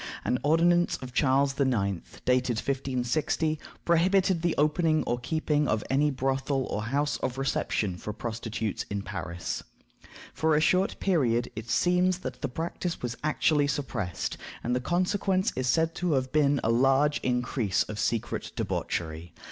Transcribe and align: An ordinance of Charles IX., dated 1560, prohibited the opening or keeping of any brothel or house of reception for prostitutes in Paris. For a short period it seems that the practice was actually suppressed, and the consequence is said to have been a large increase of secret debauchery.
An 0.25 0.39
ordinance 0.41 0.97
of 0.97 1.13
Charles 1.13 1.59
IX., 1.59 1.97
dated 2.25 2.57
1560, 2.57 3.59
prohibited 3.85 4.41
the 4.41 4.55
opening 4.57 5.03
or 5.03 5.19
keeping 5.19 5.67
of 5.67 5.83
any 5.91 6.09
brothel 6.09 6.65
or 6.71 6.81
house 6.85 7.17
of 7.17 7.37
reception 7.37 7.97
for 7.97 8.11
prostitutes 8.11 8.83
in 8.89 9.03
Paris. 9.03 9.61
For 10.33 10.55
a 10.55 10.59
short 10.59 10.99
period 10.99 11.51
it 11.55 11.69
seems 11.69 12.17
that 12.25 12.41
the 12.41 12.49
practice 12.49 13.03
was 13.03 13.15
actually 13.23 13.67
suppressed, 13.67 14.37
and 14.63 14.75
the 14.75 14.81
consequence 14.81 15.53
is 15.55 15.67
said 15.67 15.93
to 15.97 16.13
have 16.13 16.31
been 16.31 16.59
a 16.63 16.71
large 16.71 17.19
increase 17.19 17.83
of 17.83 17.99
secret 17.99 18.53
debauchery. 18.55 19.35